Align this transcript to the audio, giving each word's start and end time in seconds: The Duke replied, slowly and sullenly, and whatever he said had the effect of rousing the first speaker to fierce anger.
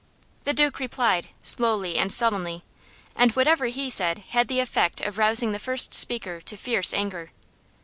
The 0.45 0.53
Duke 0.53 0.79
replied, 0.79 1.29
slowly 1.43 1.95
and 1.97 2.11
sullenly, 2.11 2.63
and 3.15 3.31
whatever 3.33 3.67
he 3.67 3.87
said 3.91 4.17
had 4.31 4.47
the 4.47 4.59
effect 4.59 4.99
of 4.99 5.19
rousing 5.19 5.51
the 5.51 5.59
first 5.59 5.93
speaker 5.93 6.41
to 6.41 6.57
fierce 6.57 6.91
anger. 6.91 7.29